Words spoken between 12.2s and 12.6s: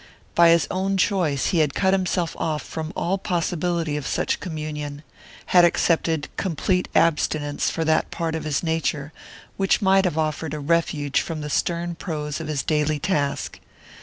of